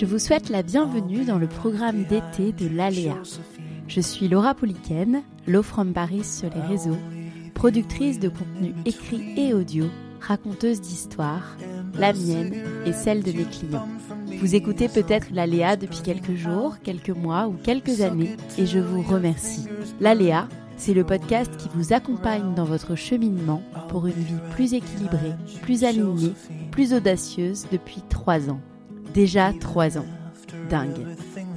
Je 0.00 0.06
vous 0.06 0.18
souhaite 0.18 0.48
la 0.48 0.62
bienvenue 0.62 1.26
dans 1.26 1.36
le 1.36 1.46
programme 1.46 2.04
d'été 2.04 2.52
de 2.52 2.74
l'Aléa. 2.74 3.18
Je 3.86 4.00
suis 4.00 4.28
Laura 4.28 4.54
Pouliken, 4.54 5.20
Low 5.46 5.62
from 5.62 5.92
Paris 5.92 6.24
sur 6.24 6.48
les 6.54 6.62
réseaux, 6.62 6.96
productrice 7.52 8.18
de 8.18 8.30
contenu 8.30 8.72
écrit 8.86 9.34
et 9.36 9.52
audio, 9.52 9.84
raconteuse 10.18 10.80
d'histoires, 10.80 11.54
la 11.98 12.14
mienne 12.14 12.54
et 12.86 12.94
celle 12.94 13.22
de 13.22 13.32
mes 13.32 13.44
clients. 13.44 13.86
Vous 14.38 14.54
écoutez 14.54 14.88
peut-être 14.88 15.26
l'Aléa 15.32 15.76
depuis 15.76 16.00
quelques 16.00 16.34
jours, 16.34 16.78
quelques 16.82 17.10
mois 17.10 17.46
ou 17.48 17.52
quelques 17.62 18.00
années 18.00 18.38
et 18.56 18.64
je 18.64 18.78
vous 18.78 19.02
remercie. 19.02 19.66
L'Aléa, 20.00 20.48
c'est 20.78 20.94
le 20.94 21.04
podcast 21.04 21.54
qui 21.58 21.68
vous 21.74 21.92
accompagne 21.92 22.54
dans 22.54 22.64
votre 22.64 22.94
cheminement 22.94 23.62
pour 23.90 24.06
une 24.06 24.14
vie 24.14 24.40
plus 24.52 24.72
équilibrée, 24.72 25.34
plus 25.60 25.84
alignée, 25.84 26.32
plus 26.70 26.94
audacieuse 26.94 27.66
depuis 27.70 28.00
trois 28.08 28.48
ans. 28.48 28.60
Déjà 29.14 29.52
trois 29.58 29.98
ans. 29.98 30.06
Dingue. 30.68 31.06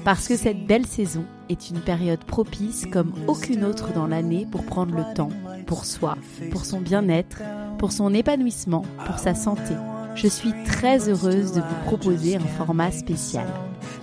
Parce 0.03 0.27
que 0.27 0.35
cette 0.35 0.65
belle 0.65 0.85
saison 0.85 1.23
est 1.49 1.69
une 1.69 1.79
période 1.79 2.23
propice 2.23 2.85
comme 2.91 3.13
aucune 3.27 3.63
autre 3.63 3.93
dans 3.93 4.07
l'année 4.07 4.47
pour 4.49 4.63
prendre 4.63 4.95
le 4.95 5.13
temps, 5.13 5.29
pour 5.67 5.85
soi, 5.85 6.17
pour 6.51 6.65
son 6.65 6.81
bien-être, 6.81 7.41
pour 7.77 7.91
son 7.91 8.13
épanouissement, 8.13 8.83
pour 9.05 9.19
sa 9.19 9.35
santé. 9.35 9.73
Je 10.15 10.27
suis 10.27 10.53
très 10.65 11.09
heureuse 11.09 11.53
de 11.53 11.61
vous 11.61 11.85
proposer 11.85 12.35
un 12.35 12.39
format 12.39 12.91
spécial. 12.91 13.47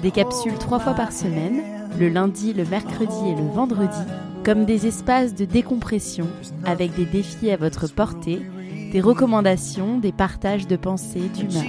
Des 0.02 0.10
capsules 0.10 0.58
trois 0.58 0.80
fois 0.80 0.94
par 0.94 1.12
semaine, 1.12 1.62
le 1.98 2.08
lundi, 2.08 2.52
le 2.52 2.64
mercredi 2.64 3.28
et 3.28 3.34
le 3.34 3.48
vendredi, 3.48 4.00
comme 4.44 4.64
des 4.64 4.86
espaces 4.86 5.34
de 5.34 5.44
décompression 5.44 6.26
avec 6.64 6.94
des 6.94 7.04
défis 7.04 7.50
à 7.50 7.56
votre 7.56 7.88
portée, 7.88 8.42
des 8.92 9.00
recommandations, 9.00 9.98
des 9.98 10.12
partages 10.12 10.66
de 10.66 10.76
pensées, 10.76 11.30
d'humeur. 11.34 11.64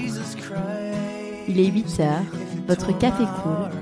Il 1.48 1.60
est 1.60 1.72
8 1.72 2.00
heures, 2.00 2.22
votre 2.68 2.98
café 2.98 3.24
coule. 3.24 3.82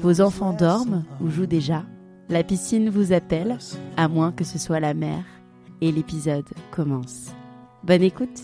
Vos 0.00 0.20
enfants 0.20 0.52
dorment 0.52 1.04
ou 1.20 1.28
jouent 1.28 1.46
déjà. 1.46 1.84
La 2.28 2.44
piscine 2.44 2.88
vous 2.88 3.12
appelle, 3.12 3.58
à 3.96 4.08
moins 4.08 4.32
que 4.32 4.44
ce 4.44 4.58
soit 4.58 4.80
la 4.80 4.94
mer. 4.94 5.24
Et 5.80 5.92
l'épisode 5.92 6.46
commence. 6.70 7.32
Bonne 7.82 8.02
écoute. 8.02 8.40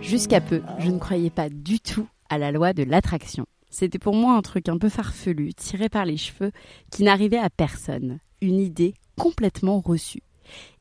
Jusqu'à 0.00 0.40
peu, 0.40 0.62
je 0.78 0.90
ne 0.90 0.98
croyais 0.98 1.30
pas 1.30 1.48
du 1.48 1.80
tout 1.80 2.06
à 2.28 2.38
la 2.38 2.52
loi 2.52 2.72
de 2.72 2.82
l'attraction. 2.82 3.46
C'était 3.70 3.98
pour 3.98 4.14
moi 4.14 4.34
un 4.34 4.42
truc 4.42 4.68
un 4.68 4.78
peu 4.78 4.88
farfelu, 4.88 5.54
tiré 5.54 5.88
par 5.88 6.04
les 6.04 6.16
cheveux, 6.16 6.52
qui 6.90 7.04
n'arrivait 7.04 7.38
à 7.38 7.50
personne 7.50 8.20
une 8.46 8.60
idée 8.60 8.94
complètement 9.18 9.80
reçue. 9.80 10.22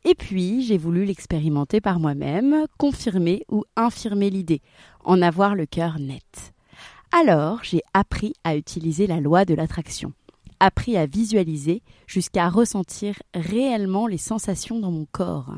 Et 0.04 0.16
puis, 0.16 0.62
j'ai 0.64 0.78
voulu 0.78 1.06
l'expérimenter 1.06 1.82
par 1.82 2.00
moi-même, 2.00 2.66
confirmer 2.78 3.44
ou 3.50 3.64
infirmer 3.76 4.30
l'idée, 4.30 4.62
en 5.04 5.22
avoir 5.22 5.56
le 5.56 5.66
cœur 5.66 6.00
net. 6.00 6.54
Alors, 7.12 7.64
j'ai 7.64 7.82
appris 7.94 8.34
à 8.44 8.56
utiliser 8.56 9.08
la 9.08 9.20
loi 9.20 9.46
de 9.46 9.56
l'attraction, 9.56 10.14
appris 10.60 10.98
à 10.98 11.06
visualiser 11.06 11.82
jusqu'à 12.08 12.50
ressentir 12.50 13.16
réellement 13.34 14.06
les 14.06 14.18
sensations 14.18 14.80
dans 14.80 14.92
mon 14.92 15.08
corps, 15.12 15.54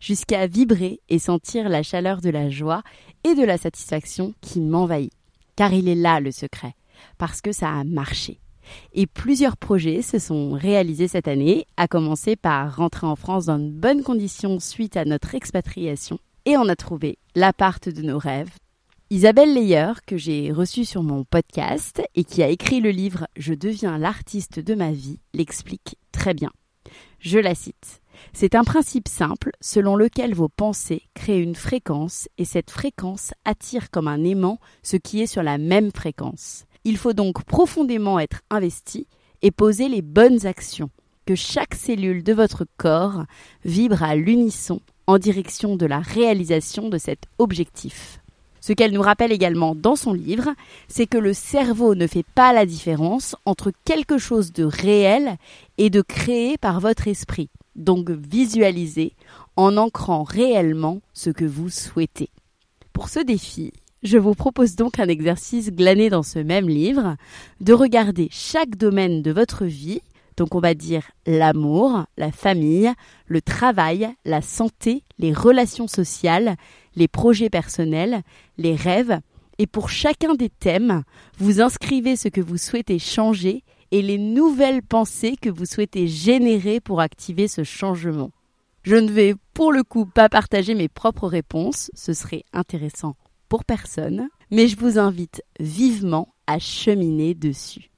jusqu'à 0.00 0.46
vibrer 0.46 1.00
et 1.08 1.18
sentir 1.18 1.68
la 1.68 1.82
chaleur 1.82 2.20
de 2.20 2.30
la 2.30 2.50
joie 2.50 2.82
et 3.24 3.34
de 3.34 3.44
la 3.44 3.58
satisfaction 3.58 4.34
qui 4.40 4.60
m'envahit. 4.60 5.12
Car 5.56 5.72
il 5.72 5.88
est 5.88 5.96
là 5.96 6.20
le 6.20 6.30
secret, 6.30 6.74
parce 7.16 7.40
que 7.40 7.52
ça 7.52 7.70
a 7.70 7.84
marché. 7.84 8.38
Et 8.92 9.06
plusieurs 9.06 9.56
projets 9.56 10.02
se 10.02 10.18
sont 10.18 10.52
réalisés 10.52 11.08
cette 11.08 11.28
année, 11.28 11.66
à 11.76 11.88
commencer 11.88 12.36
par 12.36 12.76
rentrer 12.76 13.06
en 13.06 13.16
France 13.16 13.46
dans 13.46 13.58
de 13.58 13.70
bonnes 13.70 14.02
conditions 14.02 14.60
suite 14.60 14.96
à 14.96 15.04
notre 15.04 15.34
expatriation. 15.34 16.18
Et 16.44 16.56
on 16.56 16.68
a 16.68 16.76
trouvé 16.76 17.18
l'appart 17.34 17.88
de 17.88 18.02
nos 18.02 18.18
rêves. 18.18 18.50
Isabelle 19.10 19.54
Leyer, 19.54 19.92
que 20.06 20.18
j'ai 20.18 20.52
reçue 20.52 20.84
sur 20.84 21.02
mon 21.02 21.24
podcast 21.24 22.02
et 22.14 22.24
qui 22.24 22.42
a 22.42 22.48
écrit 22.48 22.80
le 22.80 22.90
livre 22.90 23.26
Je 23.36 23.54
deviens 23.54 23.96
l'artiste 23.96 24.60
de 24.60 24.74
ma 24.74 24.92
vie, 24.92 25.18
l'explique 25.32 25.96
très 26.12 26.34
bien. 26.34 26.50
Je 27.18 27.38
la 27.38 27.54
cite. 27.54 28.02
C'est 28.32 28.54
un 28.54 28.64
principe 28.64 29.08
simple 29.08 29.50
selon 29.60 29.96
lequel 29.96 30.34
vos 30.34 30.48
pensées 30.48 31.02
créent 31.14 31.42
une 31.42 31.54
fréquence 31.54 32.28
et 32.36 32.44
cette 32.44 32.70
fréquence 32.70 33.32
attire 33.44 33.90
comme 33.90 34.08
un 34.08 34.24
aimant 34.24 34.58
ce 34.82 34.96
qui 34.96 35.22
est 35.22 35.26
sur 35.26 35.42
la 35.42 35.56
même 35.56 35.90
fréquence. 35.90 36.66
Il 36.84 36.96
faut 36.96 37.12
donc 37.12 37.44
profondément 37.44 38.18
être 38.18 38.42
investi 38.50 39.06
et 39.42 39.50
poser 39.50 39.88
les 39.88 40.02
bonnes 40.02 40.46
actions, 40.46 40.90
que 41.26 41.34
chaque 41.34 41.74
cellule 41.74 42.22
de 42.22 42.32
votre 42.32 42.66
corps 42.76 43.24
vibre 43.64 44.02
à 44.02 44.16
l'unisson 44.16 44.80
en 45.06 45.18
direction 45.18 45.76
de 45.76 45.86
la 45.86 46.00
réalisation 46.00 46.88
de 46.88 46.98
cet 46.98 47.24
objectif. 47.38 48.20
Ce 48.60 48.72
qu'elle 48.72 48.92
nous 48.92 49.02
rappelle 49.02 49.32
également 49.32 49.74
dans 49.74 49.96
son 49.96 50.12
livre, 50.12 50.50
c'est 50.88 51.06
que 51.06 51.16
le 51.16 51.32
cerveau 51.32 51.94
ne 51.94 52.06
fait 52.06 52.26
pas 52.34 52.52
la 52.52 52.66
différence 52.66 53.36
entre 53.46 53.72
quelque 53.84 54.18
chose 54.18 54.52
de 54.52 54.64
réel 54.64 55.36
et 55.78 55.90
de 55.90 56.02
créé 56.02 56.58
par 56.58 56.80
votre 56.80 57.08
esprit. 57.08 57.48
Donc 57.76 58.10
visualisez 58.10 59.14
en 59.56 59.76
ancrant 59.76 60.24
réellement 60.24 61.00
ce 61.14 61.30
que 61.30 61.44
vous 61.44 61.70
souhaitez. 61.70 62.28
Pour 62.92 63.08
ce 63.08 63.20
défi, 63.20 63.72
je 64.02 64.18
vous 64.18 64.34
propose 64.34 64.76
donc 64.76 64.98
un 64.98 65.08
exercice 65.08 65.70
glané 65.70 66.10
dans 66.10 66.22
ce 66.22 66.38
même 66.38 66.68
livre, 66.68 67.16
de 67.60 67.72
regarder 67.72 68.28
chaque 68.30 68.76
domaine 68.76 69.22
de 69.22 69.32
votre 69.32 69.64
vie, 69.64 70.00
donc 70.36 70.54
on 70.54 70.60
va 70.60 70.74
dire 70.74 71.10
l'amour, 71.26 72.04
la 72.16 72.30
famille, 72.30 72.92
le 73.26 73.42
travail, 73.42 74.08
la 74.24 74.40
santé, 74.40 75.02
les 75.18 75.32
relations 75.32 75.88
sociales, 75.88 76.56
les 76.94 77.08
projets 77.08 77.50
personnels, 77.50 78.22
les 78.56 78.76
rêves, 78.76 79.18
et 79.58 79.66
pour 79.66 79.90
chacun 79.90 80.34
des 80.34 80.50
thèmes, 80.50 81.02
vous 81.38 81.60
inscrivez 81.60 82.14
ce 82.14 82.28
que 82.28 82.40
vous 82.40 82.58
souhaitez 82.58 83.00
changer 83.00 83.64
et 83.90 84.02
les 84.02 84.18
nouvelles 84.18 84.82
pensées 84.82 85.34
que 85.40 85.50
vous 85.50 85.66
souhaitez 85.66 86.06
générer 86.06 86.78
pour 86.78 87.00
activer 87.00 87.48
ce 87.48 87.64
changement. 87.64 88.30
Je 88.84 88.94
ne 88.94 89.10
vais 89.10 89.34
pour 89.54 89.72
le 89.72 89.82
coup 89.82 90.06
pas 90.06 90.28
partager 90.28 90.76
mes 90.76 90.88
propres 90.88 91.26
réponses, 91.26 91.90
ce 91.94 92.12
serait 92.12 92.44
intéressant 92.52 93.16
personne, 93.64 94.28
mais 94.50 94.68
je 94.68 94.76
vous 94.76 94.98
invite 94.98 95.42
vivement 95.58 96.28
à 96.46 96.58
cheminer 96.58 97.34
dessus. 97.34 97.90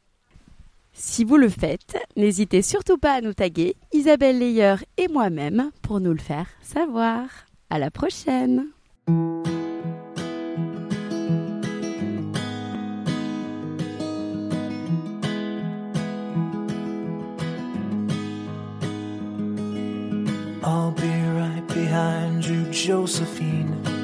Si 0.93 1.25
vous 1.25 1.37
le 1.37 1.49
faites, 1.49 1.97
n'hésitez 2.17 2.63
surtout 2.63 2.99
pas 2.99 3.15
à 3.15 3.21
nous 3.21 3.35
taguer, 3.35 3.77
Isabelle 3.93 4.39
Leyer 4.39 4.77
et 4.97 5.09
moi-même, 5.09 5.71
pour 5.83 6.01
nous 6.01 6.13
le 6.13 6.19
faire 6.19 6.47
savoir. 6.63 7.29
À 7.71 7.79
la 7.79 7.91
prochaine! 7.91 8.67
Josephine. 22.87 24.00